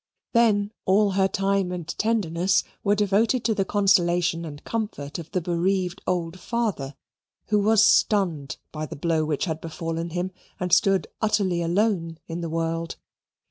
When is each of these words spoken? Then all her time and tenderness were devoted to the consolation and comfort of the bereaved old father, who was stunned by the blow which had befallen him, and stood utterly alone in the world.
Then 0.33 0.71
all 0.85 1.11
her 1.11 1.27
time 1.27 1.71
and 1.71 1.87
tenderness 1.87 2.63
were 2.83 2.95
devoted 2.95 3.45
to 3.45 3.53
the 3.53 3.63
consolation 3.63 4.45
and 4.45 4.63
comfort 4.63 5.19
of 5.19 5.29
the 5.29 5.41
bereaved 5.41 6.01
old 6.07 6.39
father, 6.39 6.95
who 7.49 7.59
was 7.59 7.83
stunned 7.83 8.57
by 8.71 8.87
the 8.87 8.95
blow 8.95 9.23
which 9.25 9.45
had 9.45 9.61
befallen 9.61 10.09
him, 10.09 10.31
and 10.59 10.73
stood 10.73 11.05
utterly 11.21 11.61
alone 11.61 12.17
in 12.27 12.41
the 12.41 12.49
world. 12.49 12.95